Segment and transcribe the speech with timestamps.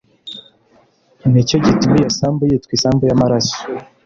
[1.31, 3.55] ni cyo gituma iyo sambu yitwa isambu y amaraso